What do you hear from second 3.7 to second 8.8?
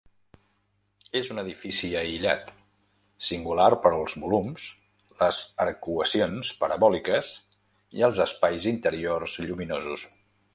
pels volums, les arcuacions parabòliques i els espais